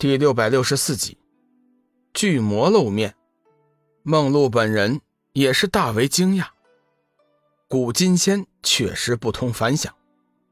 [0.00, 1.18] 第六百六十四集，
[2.14, 3.16] 巨魔露面，
[4.04, 5.00] 梦露本人
[5.32, 6.46] 也是大为惊讶。
[7.66, 9.92] 古金仙确实不同凡响，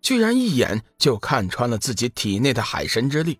[0.00, 3.38] 居然一眼就看穿了自己体内的海神之力。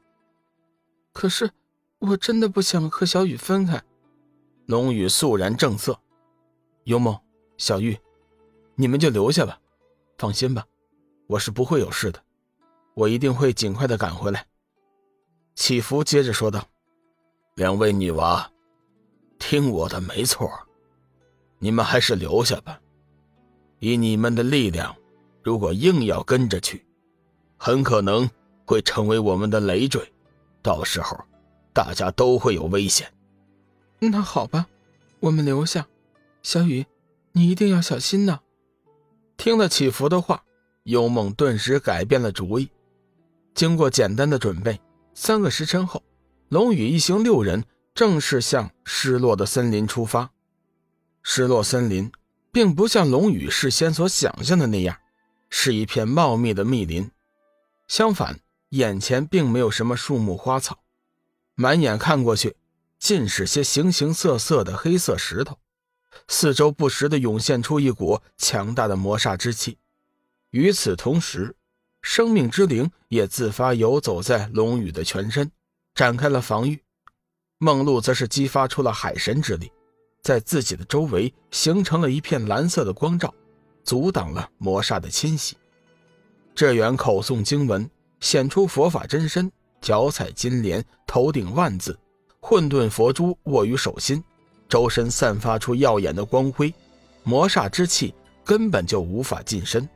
[1.13, 1.51] 可是，
[1.99, 3.83] 我真的不想和小雨分开。
[4.67, 5.99] 龙宇肃然正色
[6.87, 7.19] ：“幽梦、
[7.59, 7.99] 小玉，
[8.77, 9.59] 你们就留下吧。
[10.19, 10.65] 放心吧，
[11.27, 12.23] 我是不会有事的，
[12.95, 14.47] 我一定会尽快的赶回来。”
[15.57, 16.63] 祈福接着说道
[17.57, 18.53] ：“两位女娃，
[19.39, 20.49] 听我的没错，
[21.59, 22.79] 你们还是留下吧。
[23.79, 24.95] 以你们的力量，
[25.43, 26.87] 如果硬要跟着去，
[27.57, 28.29] 很可能
[28.67, 30.13] 会成为我们的累赘，
[30.63, 31.19] 到时候
[31.73, 33.11] 大家都会有危险。”
[33.99, 34.67] 那好吧，
[35.21, 35.87] 我们留下。
[36.43, 36.85] 小雨，
[37.33, 38.41] 你一定要小心呐。
[39.39, 40.45] 听了祈福的话，
[40.85, 42.69] 幽梦顿时改变了主意。
[43.55, 44.79] 经过简单的准备。
[45.19, 46.05] 三个时辰后，
[46.51, 50.31] 龙宇一行六人正式向失落的森林出发。
[51.23, 52.13] 失落森林
[52.53, 54.99] 并不像龙宇事先所想象的那样，
[55.49, 57.11] 是一片茂密的密林。
[57.89, 60.81] 相反，眼前并没有什么树木花草，
[61.55, 62.55] 满眼看过去，
[62.99, 65.59] 尽是些形形色色的黑色石头。
[66.29, 69.79] 四周不时的涌现出一股强大的魔煞之气。
[70.51, 71.57] 与此同时，
[72.09, 75.51] 生命之灵也自发游走在龙宇的全身，
[75.93, 76.81] 展开了防御。
[77.59, 79.73] 梦露则是激发出了海神之力，
[80.23, 83.35] 在自己的周围形成了一片蓝色的光照，
[83.83, 85.57] 阻挡了魔煞的侵袭。
[86.55, 91.99] 志远口诵经文，显出佛法真身，脚踩金莲，头顶万字，
[92.39, 94.23] 混沌佛珠握于手心，
[94.69, 96.73] 周身散发出耀眼的光辉，
[97.25, 99.87] 魔煞之气根本就无法近身。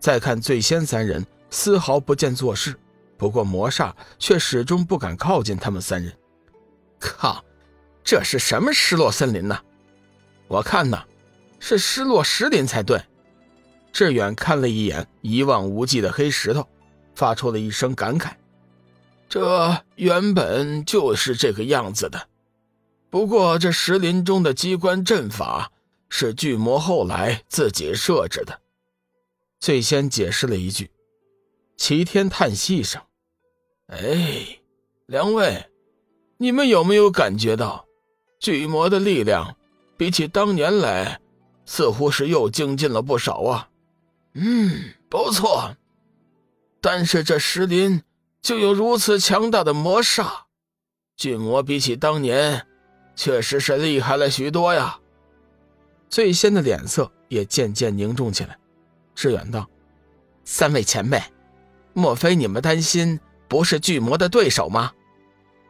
[0.00, 2.74] 再看最先三人，丝毫不见做事，
[3.18, 6.10] 不过魔煞却始终不敢靠近他们三人。
[6.98, 7.44] 靠，
[8.02, 9.60] 这是什么失落森林呢？
[10.48, 11.04] 我看呐，
[11.58, 13.00] 是失落石林才对。
[13.92, 16.66] 志远看了一眼一望无际的黑石头，
[17.14, 18.30] 发出了一声感慨
[19.28, 22.28] ：“这原本就是这个样子的，
[23.10, 25.70] 不过这石林中的机关阵法
[26.08, 28.58] 是巨魔后来自己设置的。”
[29.60, 30.90] 最先解释了一句，
[31.76, 33.00] 齐天叹息一声
[33.88, 34.58] ：“哎，
[35.04, 35.70] 两位，
[36.38, 37.84] 你们有没有感觉到，
[38.38, 39.54] 巨魔的力量
[39.98, 41.20] 比起当年来，
[41.66, 43.68] 似乎是又精进了不少啊？
[44.32, 45.76] 嗯，不错。
[46.80, 48.02] 但是这石林
[48.40, 50.44] 就有如此强大的魔煞，
[51.18, 52.66] 巨魔比起当年，
[53.14, 54.98] 确实是厉害了许多呀。”
[56.08, 58.58] 最先的脸色也渐渐凝重起来。
[59.20, 59.68] 志远道
[60.46, 61.22] ：“三位前辈，
[61.92, 64.94] 莫非你们担心不是巨魔的对手吗？”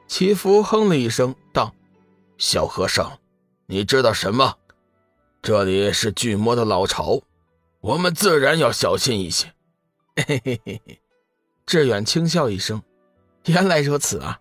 [0.07, 1.75] 祈福哼了一声道
[2.39, 3.19] ：“小和尚，
[3.67, 4.57] 你知道什么？
[5.43, 7.21] 这里是巨魔的老巢，
[7.81, 9.53] 我们自然要小心一些。”
[10.15, 11.01] 嘿嘿嘿嘿，
[11.67, 12.81] 志远轻笑一声
[13.47, 14.39] ：“原来如此啊！”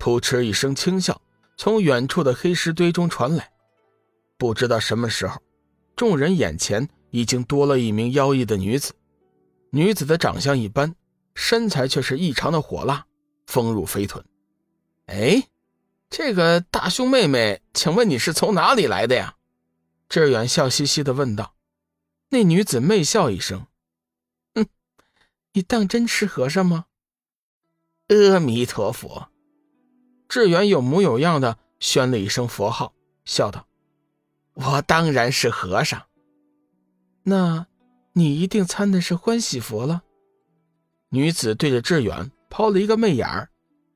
[0.00, 1.20] 扑哧一声轻笑
[1.58, 3.52] 从远处的黑石堆中传来。
[4.38, 5.42] 不知道什么时候，
[5.94, 6.88] 众人眼前。
[7.14, 8.92] 已经多了一名妖异的女子，
[9.70, 10.96] 女子的长相一般，
[11.36, 13.06] 身材却是异常的火辣，
[13.46, 14.24] 丰乳肥臀。
[15.06, 15.46] 哎，
[16.10, 19.36] 这个大胸妹妹，请问你是从哪里来的呀？
[20.08, 21.54] 志远笑嘻嘻的问道。
[22.30, 23.68] 那女子媚笑一声
[24.56, 24.66] ：“哼，
[25.52, 26.86] 你当真是和尚吗？”
[28.10, 29.28] 阿弥陀佛。
[30.28, 32.92] 志远有模有样的宣了一声佛号，
[33.24, 33.68] 笑道
[34.54, 36.02] ：“我当然是和尚。”
[37.24, 37.66] 那，
[38.12, 40.02] 你一定参的是欢喜佛了。
[41.08, 43.48] 女子对着志远抛了一个媚眼儿，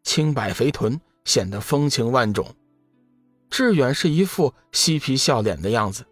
[0.02, 2.54] 青白肥臀显得风情万种。
[3.50, 6.06] 志远是一副嬉皮笑脸的样子。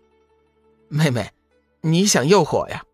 [0.88, 1.32] 妹妹，
[1.80, 2.84] 你想诱惑呀？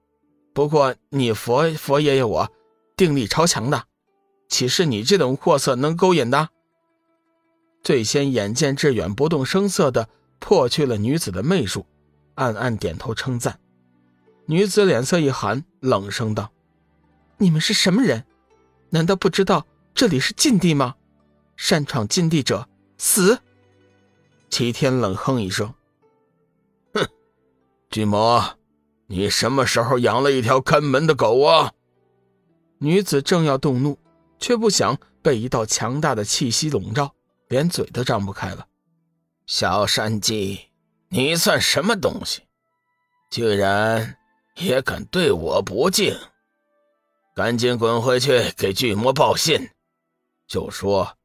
[0.52, 2.52] 不过你佛佛爷爷我
[2.96, 3.84] 定力超强的，
[4.48, 6.50] 岂是你这种货色能勾引的？
[7.82, 10.08] 最先眼见志远不动声色的
[10.38, 11.86] 破去了女子的媚术，
[12.36, 13.58] 暗暗点头称赞。
[14.46, 16.52] 女子脸色一寒，冷声道
[17.38, 18.24] ：“你们是什么人？
[18.90, 20.96] 难道不知道这里是禁地吗？
[21.56, 22.68] 擅闯禁地者
[22.98, 23.40] 死！”
[24.50, 25.72] 齐天冷哼一声
[26.92, 27.06] ：“哼，
[27.88, 28.58] 巨魔，
[29.06, 31.72] 你什么时候养了一条看门的狗啊？”
[32.78, 33.96] 女子正要动怒，
[34.38, 37.14] 却不想被一道强大的气息笼罩，
[37.48, 38.66] 连嘴都张不开了。
[39.46, 40.58] 小山鸡，
[41.08, 42.42] 你算什么东西？
[43.30, 44.18] 居然！
[44.56, 46.16] 也敢对我不敬！
[47.34, 49.70] 赶紧滚回去给巨魔报信！
[50.46, 51.16] 就说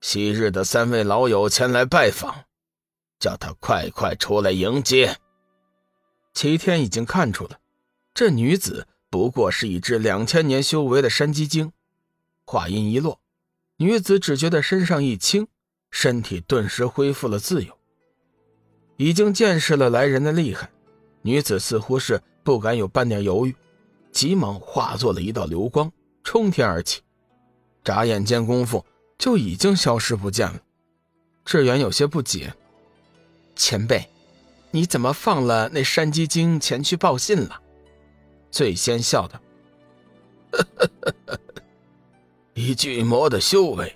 [0.00, 2.44] 昔日的三位老友前来拜访，
[3.18, 5.16] 叫他快快出来迎接。
[6.34, 7.58] 齐天已经看出了，
[8.12, 11.72] 这女子不过是一只两千年修为的山鸡精。
[12.44, 13.18] 话音一落，
[13.78, 15.48] 女子只觉得身上一轻，
[15.90, 17.78] 身体顿时恢复了自由。
[18.98, 20.70] 已经见识了来人的厉害，
[21.22, 23.52] 女子似乎是不敢有半点犹豫，
[24.12, 25.90] 急忙化作了一道流光，
[26.22, 27.02] 冲天而起。
[27.82, 28.86] 眨眼间功夫，
[29.18, 30.62] 就已经消失不见了。
[31.44, 32.54] 志远有些不解
[33.56, 34.08] ：“前辈，
[34.70, 37.60] 你怎么放了那山鸡精前去报信了？”
[38.52, 39.40] 最先笑道
[42.54, 43.92] ：“以巨魔的修为，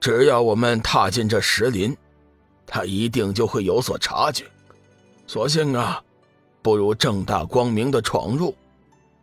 [0.00, 1.96] 只要我们踏进这石林。”
[2.66, 4.44] 他一定就会有所察觉，
[5.28, 6.02] 索性啊，
[6.62, 8.54] 不如正大光明的闯入，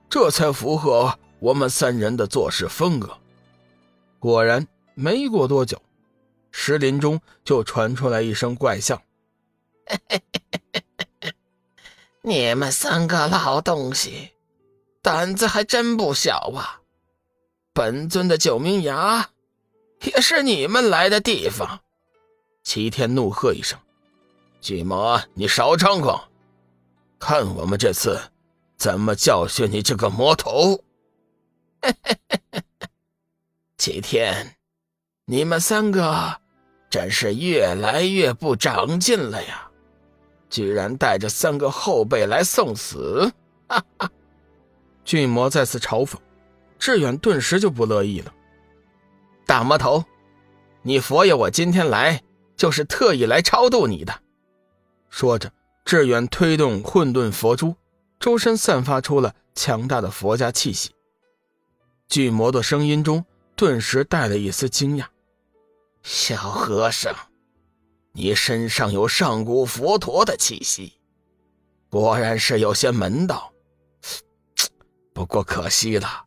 [0.10, 3.18] 这才符合我们三人的做事风格。
[4.20, 5.82] 果然，没过多久，
[6.52, 9.02] 石林中就传出来一声怪笑
[12.24, 14.32] ：“你们三个老东西，
[15.02, 16.82] 胆子还真不小啊！
[17.74, 19.30] 本尊的九明崖，
[20.02, 21.82] 也是你们来的地方。”
[22.64, 23.80] 齐天怒喝一声
[24.60, 26.27] ：“巨魔，你少猖狂！
[27.20, 28.20] 看我们这次
[28.78, 30.84] 怎么教训你这个魔头！”
[33.78, 34.58] 齐天，
[35.26, 36.40] 你们三个
[36.90, 39.70] 真是越来越不长进了呀！
[40.50, 43.32] 居然带着三个后辈来送死！
[43.68, 44.10] 哈哈！
[45.04, 46.16] 巨魔再次嘲讽，
[46.80, 48.34] 志远顿时就不乐意了
[49.46, 50.04] ：“大魔头，
[50.82, 52.22] 你佛爷我今天来。”
[52.58, 54.12] 就是特意来超度你的。
[55.12, 55.52] 说着，
[55.88, 57.78] 志远推动混沌佛珠，
[58.20, 60.92] 周身散发出了强大的佛家气息。
[62.10, 63.24] 巨魔的声音中
[63.56, 65.06] 顿时带了一丝惊讶
[66.04, 67.16] ：“小和尚，
[68.12, 71.00] 你身上有上古佛陀的气息，
[71.90, 73.54] 果然是有些门道。
[75.16, 76.26] 不过可惜了，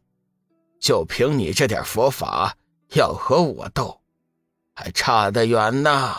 [0.81, 2.57] 就凭你这点佛法，
[2.95, 4.01] 要和我斗。”
[4.75, 6.17] 还差得远呢！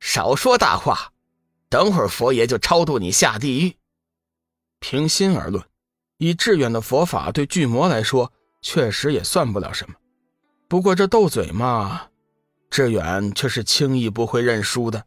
[0.00, 1.09] 少说大话，
[1.70, 3.76] 等会儿佛爷就超度你下地狱。
[4.80, 5.64] 平心而论，
[6.18, 8.30] 以志远的佛法，对巨魔来说
[8.60, 9.94] 确实也算不了什么。
[10.68, 12.08] 不过这斗嘴嘛，
[12.70, 15.04] 志远却是轻易不会认输的。